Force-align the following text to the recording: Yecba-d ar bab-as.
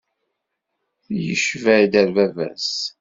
Yecba-d 1.25 1.93
ar 2.01 2.07
bab-as. 2.15 2.71